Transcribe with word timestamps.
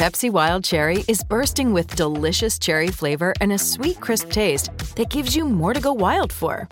Pepsi 0.00 0.30
Wild 0.32 0.64
Cherry 0.64 1.04
is 1.08 1.22
bursting 1.22 1.74
with 1.74 1.94
delicious 1.94 2.58
cherry 2.58 2.88
flavor 2.88 3.34
and 3.42 3.52
a 3.52 3.58
sweet, 3.58 4.00
crisp 4.00 4.32
taste 4.32 4.70
that 4.96 5.10
gives 5.10 5.36
you 5.36 5.44
more 5.44 5.74
to 5.74 5.80
go 5.80 5.92
wild 5.92 6.32
for. 6.32 6.66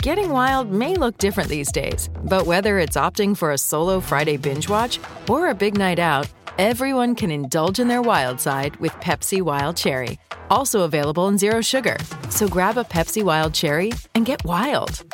Getting 0.00 0.30
wild 0.30 0.72
may 0.72 0.94
look 0.94 1.18
different 1.18 1.50
these 1.50 1.70
days, 1.70 2.08
but 2.24 2.46
whether 2.46 2.78
it's 2.78 2.96
opting 2.96 3.36
for 3.36 3.52
a 3.52 3.58
solo 3.58 4.00
Friday 4.00 4.38
binge 4.38 4.66
watch 4.66 4.98
or 5.28 5.48
a 5.50 5.54
big 5.54 5.76
night 5.76 5.98
out, 5.98 6.26
everyone 6.56 7.14
can 7.14 7.30
indulge 7.30 7.80
in 7.80 7.86
their 7.86 8.00
wild 8.00 8.40
side 8.40 8.76
with 8.76 8.92
Pepsi 8.92 9.42
Wild 9.42 9.76
Cherry. 9.76 10.18
Also 10.48 10.80
available 10.80 11.28
in 11.28 11.36
Zero 11.36 11.60
Sugar. 11.60 11.98
So 12.30 12.48
grab 12.48 12.78
a 12.78 12.84
Pepsi 12.84 13.22
Wild 13.22 13.52
Cherry 13.52 13.92
and 14.14 14.24
get 14.24 14.42
wild. 14.46 15.04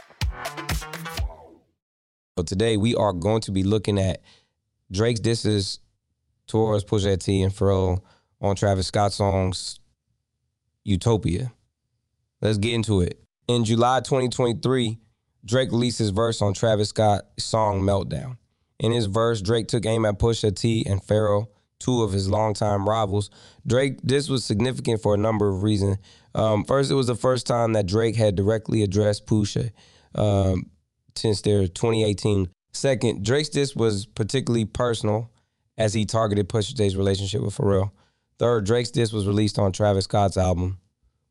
So 2.38 2.44
today 2.44 2.76
we 2.76 2.94
are 2.94 3.12
going 3.12 3.41
to 3.41 3.50
be 3.50 3.64
looking 3.64 3.98
at 3.98 4.20
Drake's 4.92 5.19
disses 5.19 5.80
towards 6.47 6.84
Pusha 6.84 7.19
T 7.22 7.42
and 7.42 7.52
Pharrell 7.52 8.00
on 8.41 8.56
Travis 8.56 8.89
Scott's 8.89 9.16
songs 9.16 9.80
Utopia. 10.84 11.53
Let's 12.41 12.58
get 12.58 12.75
into 12.75 13.00
it. 13.00 13.20
In 13.48 13.64
July 13.64 14.00
2023, 14.00 14.98
Drake 15.44 15.70
released 15.70 15.98
his 15.98 16.11
verse 16.11 16.42
on 16.42 16.55
Travis 16.55 16.91
Scott's 16.91 17.44
song 17.44 17.83
Meltdown. 17.83 18.36
In 18.78 18.92
his 18.92 19.06
verse, 19.06 19.41
Drake 19.41 19.69
took 19.69 19.86
aim 19.86 20.05
at 20.05 20.19
Pusha 20.19 20.55
T 20.55 20.84
and 20.86 21.03
Pharrell, 21.03 21.47
two 21.78 22.03
of 22.03 22.12
his 22.12 22.28
longtime 22.28 22.88
rivals. 22.88 23.31
Drake, 23.66 23.98
this 24.03 24.28
was 24.28 24.44
significant 24.44 25.03
for 25.03 25.14
a 25.14 25.19
number 25.19 25.48
of 25.48 25.62
reasons. 25.62 25.97
Um, 26.34 26.64
first, 26.64 26.91
it 26.91 26.94
was 26.94 27.06
the 27.06 27.14
first 27.14 27.47
time 27.47 27.72
that 27.72 27.86
Drake 27.86 28.16
had 28.16 28.34
directly 28.34 28.83
addressed 28.83 29.27
Pusha 29.27 29.70
um, 30.14 30.70
since 31.14 31.41
their 31.41 31.66
2018. 31.66 32.48
Second, 32.72 33.25
Drake's 33.25 33.48
diss 33.48 33.75
was 33.75 34.06
particularly 34.06 34.66
personal 34.66 35.31
as 35.78 35.94
he 35.94 36.05
targeted 36.05 36.48
Pusha 36.48 36.77
T's 36.77 36.96
relationship 36.96 37.42
with 37.42 37.56
Pharrell. 37.56 37.91
Third, 38.38 38.66
Drake's 38.66 38.91
diss 38.91 39.12
was 39.12 39.27
released 39.27 39.58
on 39.58 39.72
Travis 39.72 40.05
Scott's 40.05 40.36
album, 40.36 40.78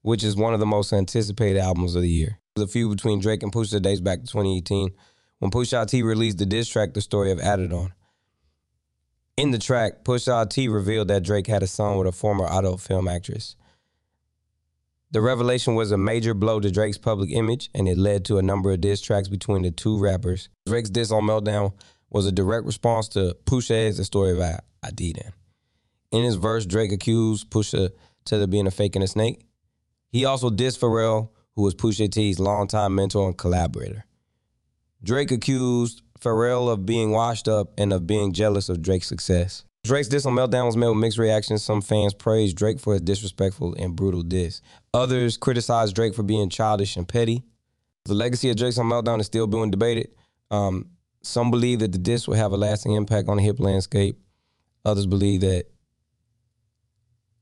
which 0.01 0.23
is 0.23 0.35
one 0.35 0.53
of 0.53 0.59
the 0.59 0.65
most 0.65 0.93
anticipated 0.93 1.59
albums 1.59 1.95
of 1.95 2.01
the 2.01 2.09
year. 2.09 2.39
The 2.55 2.67
feud 2.67 2.95
between 2.95 3.19
Drake 3.19 3.43
and 3.43 3.51
Pusha 3.51 3.81
dates 3.81 4.01
back 4.01 4.19
to 4.19 4.27
2018 4.27 4.91
when 5.39 5.51
Pusha 5.51 5.85
T 5.87 6.01
released 6.03 6.37
the 6.37 6.45
diss 6.45 6.67
track 6.67 6.93
"The 6.93 7.01
Story 7.01 7.31
of 7.31 7.39
Adidon." 7.39 7.91
In 9.37 9.51
the 9.51 9.59
track, 9.59 10.03
Pusha 10.05 10.49
T 10.49 10.67
revealed 10.69 11.09
that 11.09 11.23
Drake 11.23 11.47
had 11.47 11.63
a 11.63 11.67
son 11.67 11.97
with 11.97 12.07
a 12.07 12.11
former 12.11 12.45
adult 12.45 12.79
film 12.79 13.07
actress. 13.07 13.55
The 15.11 15.21
revelation 15.21 15.75
was 15.75 15.91
a 15.91 15.97
major 15.97 16.33
blow 16.33 16.59
to 16.59 16.71
Drake's 16.71 16.97
public 16.97 17.31
image, 17.31 17.69
and 17.73 17.87
it 17.87 17.97
led 17.97 18.25
to 18.25 18.37
a 18.37 18.41
number 18.41 18.71
of 18.71 18.81
diss 18.81 19.01
tracks 19.01 19.27
between 19.27 19.61
the 19.61 19.71
two 19.71 19.97
rappers. 19.97 20.49
Drake's 20.65 20.89
diss 20.89 21.11
on 21.11 21.23
Meltdown 21.23 21.73
was 22.15 22.25
a 22.25 22.31
direct 22.31 22.65
response 22.65 23.09
to 23.09 23.35
Pusha's 23.43 23.97
The 23.97 24.05
Story 24.05 24.31
of 24.31 24.37
Adidas. 24.85 25.33
In 26.13 26.23
his 26.23 26.35
verse, 26.35 26.65
Drake 26.65 26.93
accused 26.93 27.49
Pusha 27.49 27.89
to 28.27 28.47
being 28.47 28.67
a 28.67 28.71
fake 28.71 28.95
and 28.95 29.03
a 29.03 29.07
snake. 29.07 29.45
He 30.13 30.23
also 30.23 30.49
dissed 30.49 30.79
Pharrell, 30.79 31.31
who 31.57 31.63
was 31.63 31.75
Pusha 31.75 32.09
T's 32.09 32.39
longtime 32.39 32.95
mentor 32.95 33.27
and 33.27 33.37
collaborator. 33.37 34.05
Drake 35.03 35.29
accused 35.29 36.03
Pharrell 36.17 36.71
of 36.71 36.85
being 36.85 37.11
washed 37.11 37.49
up 37.49 37.73
and 37.77 37.91
of 37.91 38.07
being 38.07 38.31
jealous 38.31 38.69
of 38.69 38.81
Drake's 38.81 39.07
success. 39.07 39.65
Drake's 39.83 40.07
diss 40.07 40.25
on 40.25 40.35
Meltdown 40.35 40.67
was 40.67 40.77
met 40.77 40.87
with 40.87 40.97
mixed 40.97 41.17
reactions. 41.17 41.63
Some 41.63 41.81
fans 41.81 42.13
praised 42.13 42.55
Drake 42.55 42.79
for 42.79 42.93
his 42.93 43.01
disrespectful 43.01 43.75
and 43.77 43.93
brutal 43.93 44.23
diss. 44.23 44.61
Others 44.93 45.35
criticized 45.35 45.93
Drake 45.93 46.15
for 46.15 46.23
being 46.23 46.47
childish 46.47 46.95
and 46.95 47.05
petty. 47.05 47.43
The 48.05 48.13
legacy 48.13 48.49
of 48.49 48.55
Drake's 48.55 48.77
on 48.77 48.85
Meltdown 48.85 49.19
is 49.19 49.25
still 49.25 49.47
being 49.47 49.69
debated. 49.69 50.11
Um, 50.49 50.91
some 51.25 51.51
believe 51.51 51.79
that 51.79 51.91
the 51.91 51.97
disc 51.97 52.27
will 52.27 52.35
have 52.35 52.51
a 52.51 52.57
lasting 52.57 52.93
impact 52.93 53.27
on 53.27 53.37
the 53.37 53.43
hip 53.43 53.59
landscape. 53.59 54.19
Others 54.85 55.07
believe 55.07 55.41
that 55.41 55.65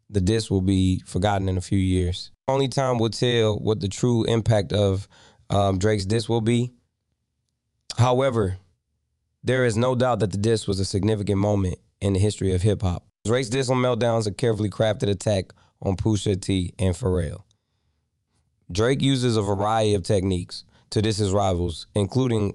the 0.09 0.21
disc 0.21 0.49
will 0.49 0.61
be 0.61 1.01
forgotten 1.05 1.49
in 1.49 1.57
a 1.57 1.61
few 1.61 1.77
years. 1.77 2.31
Only 2.47 2.67
time 2.67 2.97
will 2.97 3.09
tell 3.09 3.57
what 3.57 3.79
the 3.79 3.87
true 3.87 4.23
impact 4.25 4.71
of 4.71 5.07
um, 5.49 5.79
Drake's 5.79 6.05
disc 6.05 6.29
will 6.29 6.41
be. 6.41 6.71
However, 7.97 8.57
there 9.43 9.65
is 9.65 9.75
no 9.75 9.95
doubt 9.95 10.19
that 10.19 10.31
the 10.31 10.37
disc 10.37 10.67
was 10.67 10.79
a 10.79 10.85
significant 10.85 11.39
moment 11.39 11.77
in 11.99 12.13
the 12.13 12.19
history 12.19 12.53
of 12.53 12.61
hip 12.61 12.81
hop. 12.81 13.05
Drake's 13.25 13.49
diss 13.49 13.69
on 13.69 13.77
Meltdown 13.77 14.19
is 14.19 14.27
a 14.27 14.31
carefully 14.31 14.69
crafted 14.69 15.09
attack 15.09 15.53
on 15.81 15.97
Pusha 15.97 16.39
T 16.41 16.73
and 16.79 16.95
Pharrell. 16.95 17.43
Drake 18.71 19.01
uses 19.01 19.35
a 19.35 19.41
variety 19.41 19.93
of 19.93 20.03
techniques 20.03 20.63
to 20.89 21.01
diss 21.01 21.17
his 21.17 21.31
rivals, 21.31 21.87
including 21.95 22.53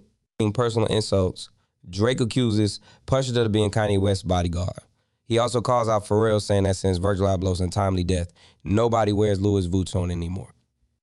personal 0.53 0.87
insults. 0.87 1.51
Drake 1.89 2.21
accuses 2.21 2.81
Pusha 3.07 3.35
T 3.35 3.41
of 3.41 3.53
being 3.53 3.71
Kanye 3.71 4.01
West's 4.01 4.23
bodyguard. 4.23 4.79
He 5.25 5.39
also 5.39 5.61
calls 5.61 5.89
out 5.89 6.07
Pharrell, 6.07 6.41
saying 6.41 6.63
that 6.65 6.77
since 6.77 6.99
Virgil 6.99 7.27
Abloh's 7.27 7.61
untimely 7.61 8.05
death, 8.05 8.33
nobody 8.65 9.13
wears 9.13 9.41
Louis 9.41 9.67
Vuitton 9.67 10.11
anymore. 10.11 10.55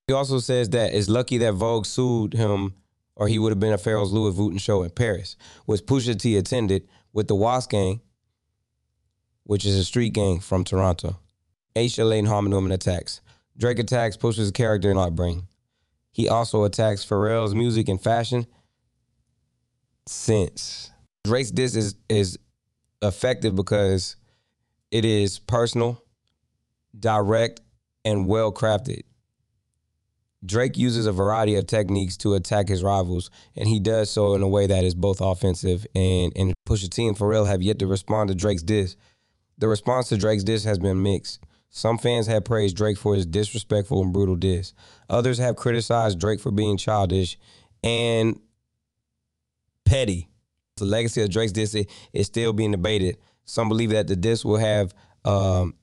He 0.07 0.13
also 0.13 0.39
says 0.39 0.69
that 0.69 0.93
it's 0.93 1.09
lucky 1.09 1.37
that 1.39 1.53
Vogue 1.53 1.85
sued 1.85 2.33
him, 2.33 2.75
or 3.15 3.27
he 3.27 3.37
would 3.37 3.51
have 3.51 3.59
been 3.59 3.73
at 3.73 3.81
Pharrell's 3.81 4.13
Louis 4.13 4.33
Vuitton 4.33 4.59
show 4.59 4.83
in 4.83 4.89
Paris, 4.91 5.35
which 5.65 5.85
Pusha 5.85 6.19
T 6.19 6.37
attended 6.37 6.87
with 7.13 7.27
the 7.27 7.35
Wasp 7.35 7.71
Gang, 7.71 8.01
which 9.43 9.65
is 9.65 9.75
a 9.75 9.83
street 9.83 10.13
gang 10.13 10.39
from 10.39 10.63
Toronto. 10.63 11.19
Aisha 11.75 12.07
Lane 12.07 12.25
harm 12.25 12.49
to 12.49 12.57
him 12.57 12.65
in 12.65 12.71
attacks. 12.71 13.21
Drake 13.57 13.79
attacks 13.79 14.17
Pusha's 14.17 14.51
character 14.51 14.89
in 14.89 14.97
and 14.97 15.07
upbringing. 15.07 15.47
He 16.11 16.29
also 16.29 16.63
attacks 16.63 17.05
Pharrell's 17.05 17.53
music 17.53 17.89
and 17.89 18.01
fashion 18.01 18.47
sense. 20.07 20.91
Drake's 21.23 21.51
diss 21.51 21.75
is 21.75 21.95
is 22.09 22.37
effective 23.01 23.55
because 23.55 24.15
it 24.91 25.05
is 25.05 25.39
personal, 25.39 26.01
direct, 26.97 27.61
and 28.03 28.27
well 28.27 28.51
crafted. 28.51 29.01
Drake 30.45 30.77
uses 30.77 31.07
a 31.07 31.11
variety 31.11 31.55
of 31.55 31.65
techniques 31.65 32.17
to 32.17 32.35
attack 32.35 32.67
his 32.67 32.83
rivals, 32.83 33.31
and 33.55 33.67
he 33.67 33.79
does 33.79 34.11
so 34.11 34.35
in 34.35 34.43
a 34.43 34.47
way 34.47 34.67
that 34.67 34.83
is 34.83 34.93
both 34.93 35.21
offensive 35.21 35.87
and 35.95 36.31
and 36.35 36.53
Pusha 36.67 36.89
T 36.89 37.07
and 37.07 37.17
Pharrell 37.17 37.47
have 37.47 37.63
yet 37.63 37.79
to 37.79 37.87
respond 37.87 38.29
to 38.29 38.35
Drake's 38.35 38.63
diss. 38.63 38.95
The 39.57 39.67
response 39.67 40.09
to 40.09 40.17
Drake's 40.17 40.43
diss 40.43 40.63
has 40.65 40.77
been 40.77 41.01
mixed. 41.01 41.39
Some 41.69 41.97
fans 41.97 42.27
have 42.27 42.45
praised 42.45 42.77
Drake 42.77 42.97
for 42.97 43.15
his 43.15 43.25
disrespectful 43.25 44.01
and 44.01 44.13
brutal 44.13 44.35
diss. 44.35 44.73
Others 45.09 45.39
have 45.39 45.55
criticized 45.55 46.19
Drake 46.19 46.39
for 46.39 46.51
being 46.51 46.77
childish 46.77 47.37
and 47.83 48.39
petty. 49.85 50.29
The 50.77 50.85
legacy 50.85 51.21
of 51.21 51.29
Drake's 51.29 51.53
diss 51.53 51.75
is 52.13 52.27
still 52.27 52.51
being 52.51 52.71
debated. 52.71 53.17
Some 53.45 53.69
believe 53.69 53.91
that 53.91 54.07
the 54.07 54.15
diss 54.15 54.43
will 54.43 54.57
have 54.57 54.93
um, 55.23 55.75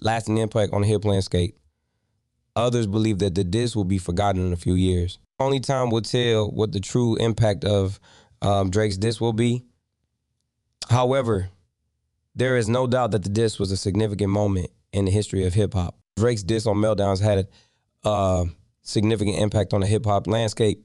lasting 0.00 0.38
impact 0.38 0.72
on 0.72 0.82
the 0.82 0.88
hip 0.88 1.04
landscape. 1.04 1.58
Others 2.56 2.86
believe 2.86 3.18
that 3.18 3.34
the 3.34 3.44
diss 3.44 3.74
will 3.74 3.84
be 3.84 3.98
forgotten 3.98 4.46
in 4.46 4.52
a 4.52 4.56
few 4.56 4.74
years. 4.74 5.18
Only 5.38 5.60
time 5.60 5.90
will 5.90 6.02
tell 6.02 6.50
what 6.50 6.72
the 6.72 6.80
true 6.80 7.16
impact 7.16 7.64
of 7.64 7.98
um, 8.40 8.70
Drake's 8.70 8.96
diss 8.96 9.20
will 9.20 9.32
be. 9.32 9.64
However, 10.88 11.48
there 12.34 12.56
is 12.56 12.68
no 12.68 12.86
doubt 12.86 13.12
that 13.12 13.22
the 13.22 13.28
diss 13.28 13.58
was 13.58 13.70
a 13.72 13.76
significant 13.76 14.30
moment 14.30 14.70
in 14.92 15.04
the 15.04 15.10
history 15.10 15.46
of 15.46 15.54
hip 15.54 15.74
hop. 15.74 15.96
Drake's 16.16 16.42
diss 16.42 16.66
on 16.66 16.76
Meltdowns 16.76 17.20
had 17.20 17.48
a 18.04 18.08
uh, 18.08 18.44
significant 18.82 19.38
impact 19.38 19.72
on 19.72 19.80
the 19.80 19.86
hip 19.86 20.04
hop 20.04 20.26
landscape. 20.26 20.84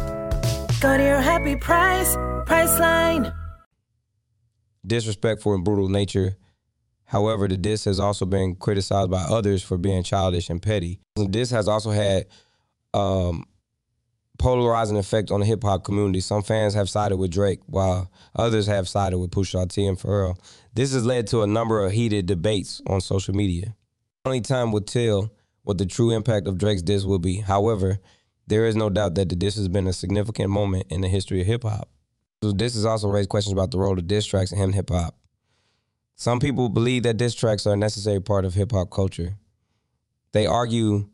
Go 0.81 0.97
to 0.97 1.03
your 1.03 1.19
happy 1.21 1.55
price, 1.55 2.15
Priceline. 2.47 3.31
disrespectful 4.85 5.53
and 5.53 5.63
brutal 5.63 5.89
nature. 5.89 6.35
However, 7.05 7.47
the 7.47 7.55
diss 7.57 7.85
has 7.85 7.99
also 7.99 8.25
been 8.25 8.55
criticized 8.55 9.11
by 9.11 9.21
others 9.21 9.61
for 9.61 9.77
being 9.77 10.01
childish 10.01 10.49
and 10.49 10.59
petty. 10.59 10.99
This 11.15 11.51
has 11.51 11.67
also 11.67 11.91
had 11.91 12.25
um, 12.95 13.45
polarizing 14.39 14.97
effect 14.97 15.29
on 15.29 15.41
the 15.41 15.45
hip 15.45 15.61
hop 15.63 15.83
community. 15.83 16.19
Some 16.19 16.41
fans 16.41 16.73
have 16.73 16.89
sided 16.89 17.17
with 17.17 17.29
Drake, 17.31 17.59
while 17.67 18.09
others 18.35 18.65
have 18.65 18.89
sided 18.89 19.19
with 19.19 19.29
Pusha 19.29 19.69
T 19.69 19.85
and 19.85 19.99
Pharrell. 19.99 20.35
This 20.73 20.93
has 20.93 21.05
led 21.05 21.27
to 21.27 21.43
a 21.43 21.47
number 21.47 21.85
of 21.85 21.91
heated 21.91 22.25
debates 22.25 22.81
on 22.87 23.01
social 23.01 23.35
media. 23.35 23.75
Only 24.25 24.41
time 24.41 24.71
will 24.71 24.81
tell 24.81 25.31
what 25.61 25.77
the 25.77 25.85
true 25.85 26.09
impact 26.09 26.47
of 26.47 26.57
Drake's 26.57 26.81
diss 26.81 27.03
will 27.03 27.19
be. 27.19 27.37
However, 27.37 27.99
there 28.51 28.65
is 28.65 28.75
no 28.75 28.89
doubt 28.89 29.15
that 29.15 29.29
the 29.29 29.35
diss 29.37 29.55
has 29.55 29.69
been 29.69 29.87
a 29.87 29.93
significant 29.93 30.49
moment 30.49 30.85
in 30.89 30.99
the 30.99 31.07
history 31.07 31.39
of 31.39 31.47
hip 31.47 31.63
hop. 31.63 31.87
So 32.43 32.51
this 32.51 32.73
has 32.73 32.85
also 32.85 33.07
raised 33.07 33.29
questions 33.29 33.53
about 33.53 33.71
the 33.71 33.77
role 33.77 33.97
of 33.97 34.07
diss 34.07 34.25
tracks 34.25 34.51
in 34.51 34.73
hip 34.73 34.89
hop. 34.89 35.15
Some 36.17 36.41
people 36.41 36.67
believe 36.67 37.03
that 37.03 37.15
diss 37.15 37.33
tracks 37.33 37.65
are 37.65 37.75
a 37.75 37.77
necessary 37.77 38.19
part 38.19 38.43
of 38.43 38.53
hip 38.53 38.73
hop 38.73 38.91
culture. 38.91 39.37
They 40.33 40.45
argue 40.45 41.07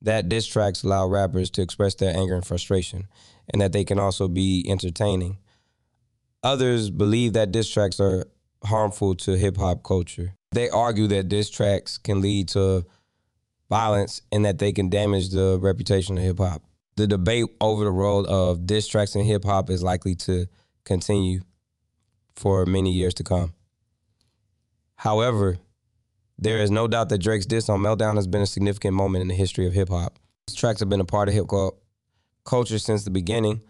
that 0.00 0.30
diss 0.30 0.46
tracks 0.46 0.82
allow 0.82 1.06
rappers 1.06 1.50
to 1.50 1.60
express 1.60 1.96
their 1.96 2.16
anger 2.16 2.34
and 2.34 2.46
frustration, 2.46 3.08
and 3.52 3.60
that 3.60 3.72
they 3.72 3.84
can 3.84 3.98
also 3.98 4.26
be 4.26 4.64
entertaining. 4.66 5.36
Others 6.42 6.88
believe 6.88 7.34
that 7.34 7.52
diss 7.52 7.68
tracks 7.68 8.00
are 8.00 8.24
harmful 8.64 9.14
to 9.16 9.36
hip 9.36 9.58
hop 9.58 9.82
culture. 9.82 10.32
They 10.52 10.70
argue 10.70 11.08
that 11.08 11.28
diss 11.28 11.50
tracks 11.50 11.98
can 11.98 12.22
lead 12.22 12.48
to 12.48 12.86
violence 13.68 14.22
and 14.30 14.44
that 14.44 14.58
they 14.58 14.72
can 14.72 14.88
damage 14.88 15.30
the 15.30 15.58
reputation 15.60 16.18
of 16.18 16.24
hip 16.24 16.38
hop. 16.38 16.62
The 16.96 17.06
debate 17.06 17.46
over 17.60 17.84
the 17.84 17.90
role 17.90 18.26
of 18.26 18.66
diss 18.66 18.86
tracks 18.86 19.14
in 19.14 19.24
hip 19.24 19.44
hop 19.44 19.70
is 19.70 19.82
likely 19.82 20.14
to 20.16 20.46
continue 20.84 21.40
for 22.34 22.66
many 22.66 22.92
years 22.92 23.14
to 23.14 23.24
come. 23.24 23.54
However, 24.96 25.58
there 26.38 26.58
is 26.58 26.70
no 26.70 26.88
doubt 26.88 27.08
that 27.08 27.18
Drake's 27.18 27.46
diss 27.46 27.68
on 27.68 27.80
Meltdown 27.80 28.16
has 28.16 28.26
been 28.26 28.42
a 28.42 28.46
significant 28.46 28.94
moment 28.94 29.22
in 29.22 29.28
the 29.28 29.34
history 29.34 29.66
of 29.66 29.72
hip 29.72 29.88
hop. 29.88 30.18
These 30.46 30.56
tracks 30.56 30.80
have 30.80 30.88
been 30.88 31.00
a 31.00 31.04
part 31.04 31.28
of 31.28 31.34
hip 31.34 31.46
hop 31.50 31.74
culture 32.44 32.78
since 32.78 33.04
the 33.04 33.10
beginning. 33.10 33.62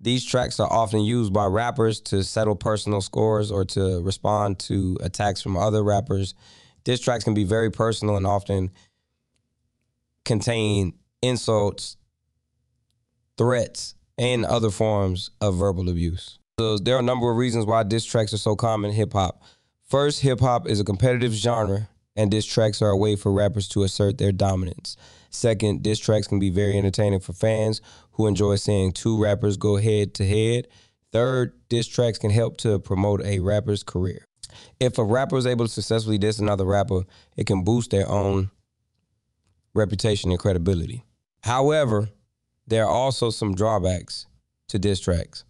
These 0.00 0.24
tracks 0.24 0.60
are 0.60 0.70
often 0.70 1.00
used 1.00 1.32
by 1.32 1.46
rappers 1.46 2.00
to 2.02 2.22
settle 2.22 2.56
personal 2.56 3.00
scores 3.00 3.50
or 3.50 3.64
to 3.66 4.02
respond 4.02 4.58
to 4.60 4.96
attacks 5.00 5.40
from 5.40 5.56
other 5.56 5.82
rappers. 5.82 6.34
Diss 6.84 7.00
tracks 7.00 7.24
can 7.24 7.34
be 7.34 7.44
very 7.44 7.70
personal 7.70 8.16
and 8.16 8.26
often 8.26 8.70
contain 10.26 10.92
insults, 11.22 11.96
threats, 13.38 13.94
and 14.18 14.44
other 14.44 14.70
forms 14.70 15.30
of 15.40 15.56
verbal 15.56 15.88
abuse. 15.88 16.38
So 16.58 16.78
there 16.78 16.96
are 16.96 17.00
a 17.00 17.02
number 17.02 17.30
of 17.30 17.36
reasons 17.36 17.64
why 17.64 17.82
diss 17.82 18.04
tracks 18.04 18.34
are 18.34 18.38
so 18.38 18.56
common 18.56 18.90
in 18.90 18.96
hip 18.96 19.12
hop. 19.12 19.42
First, 19.88 20.20
hip 20.20 20.40
hop 20.40 20.68
is 20.68 20.80
a 20.80 20.84
competitive 20.84 21.32
genre, 21.32 21.88
and 22.16 22.30
diss 22.30 22.44
tracks 22.46 22.82
are 22.82 22.90
a 22.90 22.96
way 22.96 23.14
for 23.14 23.32
rappers 23.32 23.68
to 23.68 23.84
assert 23.84 24.18
their 24.18 24.32
dominance. 24.32 24.96
Second, 25.30 25.82
diss 25.82 25.98
tracks 25.98 26.26
can 26.26 26.38
be 26.38 26.50
very 26.50 26.76
entertaining 26.76 27.20
for 27.20 27.32
fans 27.32 27.80
who 28.12 28.26
enjoy 28.26 28.56
seeing 28.56 28.92
two 28.92 29.22
rappers 29.22 29.56
go 29.56 29.76
head 29.76 30.14
to 30.14 30.26
head. 30.26 30.66
Third, 31.12 31.52
diss 31.68 31.86
tracks 31.86 32.18
can 32.18 32.30
help 32.30 32.56
to 32.58 32.78
promote 32.78 33.22
a 33.22 33.40
rapper's 33.40 33.82
career. 33.82 34.24
If 34.80 34.96
a 34.96 35.04
rapper 35.04 35.36
is 35.36 35.46
able 35.46 35.66
to 35.66 35.72
successfully 35.72 36.16
diss 36.16 36.38
another 36.38 36.64
rapper, 36.64 37.02
it 37.36 37.46
can 37.46 37.64
boost 37.64 37.90
their 37.90 38.08
own 38.08 38.50
reputation 39.76 40.30
and 40.30 40.38
credibility. 40.38 41.04
However, 41.42 42.08
there 42.66 42.84
are 42.84 42.90
also 42.90 43.30
some 43.30 43.54
drawbacks 43.54 44.26
to 44.68 44.78
diss 44.78 45.00
tracks. 45.00 45.44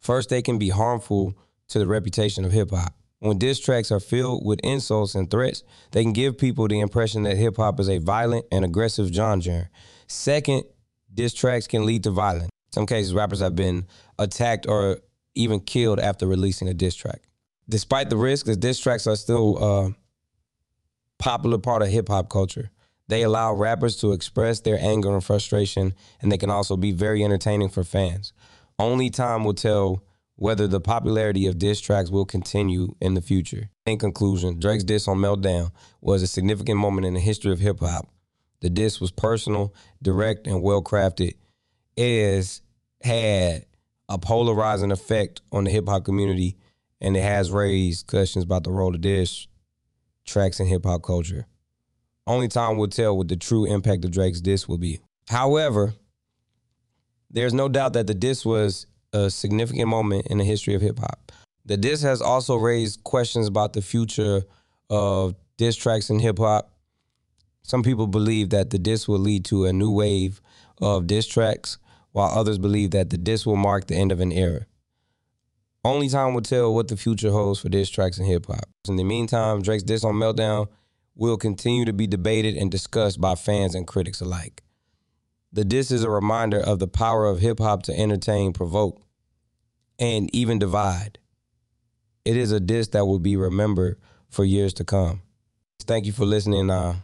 First, 0.00 0.28
they 0.28 0.42
can 0.42 0.58
be 0.58 0.68
harmful 0.68 1.34
to 1.68 1.78
the 1.78 1.86
reputation 1.86 2.44
of 2.44 2.52
hip 2.52 2.70
hop. 2.70 2.94
When 3.20 3.38
diss 3.38 3.58
tracks 3.58 3.90
are 3.90 4.00
filled 4.00 4.44
with 4.44 4.60
insults 4.62 5.14
and 5.14 5.30
threats, 5.30 5.64
they 5.90 6.02
can 6.02 6.12
give 6.12 6.38
people 6.38 6.68
the 6.68 6.80
impression 6.80 7.24
that 7.24 7.36
hip 7.36 7.56
hop 7.56 7.80
is 7.80 7.88
a 7.88 7.98
violent 7.98 8.46
and 8.52 8.64
aggressive 8.64 9.08
genre. 9.08 9.68
Second, 10.06 10.64
diss 11.12 11.34
tracks 11.34 11.66
can 11.66 11.84
lead 11.84 12.04
to 12.04 12.10
violence. 12.10 12.50
In 12.68 12.72
some 12.72 12.86
cases, 12.86 13.14
rappers 13.14 13.40
have 13.40 13.56
been 13.56 13.86
attacked 14.18 14.66
or 14.68 14.98
even 15.34 15.60
killed 15.60 15.98
after 15.98 16.26
releasing 16.26 16.68
a 16.68 16.74
diss 16.74 16.94
track. 16.94 17.22
Despite 17.68 18.08
the 18.08 18.16
risk, 18.16 18.46
the 18.46 18.56
diss 18.56 18.78
tracks 18.78 19.06
are 19.06 19.16
still 19.16 19.58
a 19.58 19.94
popular 21.18 21.58
part 21.58 21.82
of 21.82 21.88
hip 21.88 22.08
hop 22.08 22.30
culture. 22.30 22.70
They 23.08 23.22
allow 23.22 23.54
rappers 23.54 23.96
to 23.96 24.12
express 24.12 24.60
their 24.60 24.78
anger 24.78 25.12
and 25.12 25.24
frustration, 25.24 25.94
and 26.20 26.30
they 26.30 26.38
can 26.38 26.50
also 26.50 26.76
be 26.76 26.92
very 26.92 27.24
entertaining 27.24 27.70
for 27.70 27.82
fans. 27.82 28.32
Only 28.78 29.10
time 29.10 29.44
will 29.44 29.54
tell 29.54 30.04
whether 30.36 30.68
the 30.68 30.80
popularity 30.80 31.46
of 31.46 31.58
diss 31.58 31.80
tracks 31.80 32.10
will 32.10 32.24
continue 32.24 32.94
in 33.00 33.14
the 33.14 33.20
future. 33.20 33.70
In 33.86 33.98
conclusion, 33.98 34.60
Drake's 34.60 34.84
diss 34.84 35.08
on 35.08 35.18
Meltdown 35.18 35.72
was 36.00 36.22
a 36.22 36.28
significant 36.28 36.78
moment 36.78 37.06
in 37.06 37.14
the 37.14 37.20
history 37.20 37.50
of 37.50 37.58
hip 37.58 37.80
hop. 37.80 38.08
The 38.60 38.70
diss 38.70 39.00
was 39.00 39.10
personal, 39.10 39.74
direct, 40.00 40.46
and 40.46 40.62
well 40.62 40.80
crafted. 40.80 41.34
It 41.96 42.34
has 42.34 42.62
had 43.02 43.66
a 44.08 44.16
polarizing 44.16 44.92
effect 44.92 45.40
on 45.50 45.64
the 45.64 45.70
hip 45.70 45.88
hop 45.88 46.04
community, 46.04 46.56
and 47.00 47.16
it 47.16 47.22
has 47.22 47.50
raised 47.50 48.06
questions 48.06 48.44
about 48.44 48.62
the 48.62 48.70
role 48.70 48.94
of 48.94 49.00
diss 49.00 49.48
tracks 50.24 50.60
in 50.60 50.66
hip 50.66 50.84
hop 50.84 51.02
culture. 51.02 51.46
Only 52.28 52.48
time 52.48 52.76
will 52.76 52.88
tell 52.88 53.16
what 53.16 53.28
the 53.28 53.36
true 53.36 53.64
impact 53.64 54.04
of 54.04 54.10
Drake's 54.10 54.42
diss 54.42 54.68
will 54.68 54.76
be. 54.76 55.00
However, 55.28 55.94
there's 57.30 57.54
no 57.54 57.70
doubt 57.70 57.94
that 57.94 58.06
the 58.06 58.12
diss 58.12 58.44
was 58.44 58.86
a 59.14 59.30
significant 59.30 59.88
moment 59.88 60.26
in 60.26 60.36
the 60.36 60.44
history 60.44 60.74
of 60.74 60.82
hip 60.82 60.98
hop. 60.98 61.32
The 61.64 61.78
diss 61.78 62.02
has 62.02 62.20
also 62.20 62.56
raised 62.56 63.02
questions 63.02 63.48
about 63.48 63.72
the 63.72 63.80
future 63.80 64.42
of 64.90 65.36
diss 65.56 65.74
tracks 65.74 66.10
in 66.10 66.18
hip 66.18 66.38
hop. 66.38 66.70
Some 67.62 67.82
people 67.82 68.06
believe 68.06 68.50
that 68.50 68.68
the 68.68 68.78
diss 68.78 69.08
will 69.08 69.18
lead 69.18 69.46
to 69.46 69.64
a 69.64 69.72
new 69.72 69.90
wave 69.90 70.42
of 70.82 71.06
diss 71.06 71.26
tracks, 71.26 71.78
while 72.12 72.28
others 72.28 72.58
believe 72.58 72.90
that 72.90 73.08
the 73.08 73.18
diss 73.18 73.46
will 73.46 73.56
mark 73.56 73.86
the 73.86 73.96
end 73.96 74.12
of 74.12 74.20
an 74.20 74.32
era. 74.32 74.66
Only 75.82 76.10
time 76.10 76.34
will 76.34 76.42
tell 76.42 76.74
what 76.74 76.88
the 76.88 76.96
future 76.98 77.30
holds 77.30 77.60
for 77.60 77.70
diss 77.70 77.88
tracks 77.88 78.18
in 78.18 78.26
hip 78.26 78.46
hop. 78.46 78.68
In 78.86 78.96
the 78.96 79.04
meantime, 79.04 79.62
Drake's 79.62 79.82
diss 79.82 80.04
on 80.04 80.14
Meltdown 80.14 80.68
will 81.18 81.36
continue 81.36 81.84
to 81.84 81.92
be 81.92 82.06
debated 82.06 82.56
and 82.56 82.70
discussed 82.70 83.20
by 83.20 83.34
fans 83.34 83.74
and 83.74 83.86
critics 83.86 84.20
alike. 84.22 84.62
The 85.52 85.64
diss 85.64 85.90
is 85.90 86.04
a 86.04 86.10
reminder 86.10 86.60
of 86.60 86.78
the 86.78 86.86
power 86.86 87.26
of 87.26 87.40
hip 87.40 87.58
hop 87.58 87.82
to 87.84 87.98
entertain, 87.98 88.52
provoke, 88.52 89.02
and 89.98 90.32
even 90.34 90.58
divide. 90.58 91.18
It 92.24 92.36
is 92.36 92.52
a 92.52 92.60
diss 92.60 92.88
that 92.88 93.06
will 93.06 93.18
be 93.18 93.36
remembered 93.36 93.98
for 94.30 94.44
years 94.44 94.72
to 94.74 94.84
come. 94.84 95.22
Thank 95.80 96.06
you 96.06 96.12
for 96.12 96.24
listening. 96.24 96.70
Uh, 96.70 96.96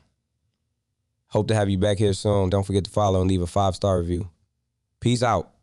hope 1.28 1.48
to 1.48 1.54
have 1.54 1.68
you 1.68 1.78
back 1.78 1.98
here 1.98 2.12
soon. 2.12 2.50
Don't 2.50 2.64
forget 2.64 2.84
to 2.84 2.90
follow 2.90 3.20
and 3.20 3.28
leave 3.28 3.42
a 3.42 3.46
five 3.46 3.74
star 3.74 3.98
review. 3.98 4.30
Peace 5.00 5.22
out. 5.22 5.53